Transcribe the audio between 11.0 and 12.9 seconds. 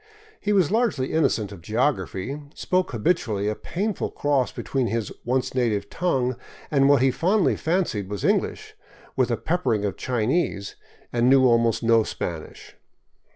and knew almost no Spanish.